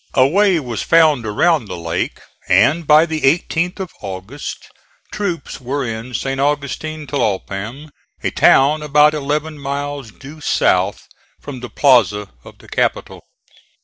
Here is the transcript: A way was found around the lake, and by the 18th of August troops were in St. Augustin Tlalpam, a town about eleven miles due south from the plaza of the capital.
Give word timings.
A 0.15 0.25
way 0.25 0.59
was 0.59 0.81
found 0.81 1.27
around 1.27 1.65
the 1.65 1.77
lake, 1.77 2.19
and 2.49 2.87
by 2.87 3.05
the 3.05 3.21
18th 3.21 3.79
of 3.79 3.91
August 4.01 4.65
troops 5.13 5.61
were 5.61 5.85
in 5.85 6.15
St. 6.15 6.39
Augustin 6.41 7.05
Tlalpam, 7.05 7.91
a 8.23 8.31
town 8.31 8.81
about 8.81 9.13
eleven 9.13 9.59
miles 9.59 10.09
due 10.09 10.41
south 10.41 11.07
from 11.39 11.59
the 11.59 11.69
plaza 11.69 12.29
of 12.43 12.57
the 12.57 12.67
capital. 12.67 13.21